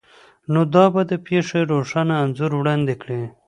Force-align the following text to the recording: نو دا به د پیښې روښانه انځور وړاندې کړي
نو 0.53 0.61
دا 0.73 0.85
به 0.93 1.01
د 1.11 1.13
پیښې 1.27 1.59
روښانه 1.71 2.13
انځور 2.23 2.51
وړاندې 2.55 2.95
کړي 3.01 3.21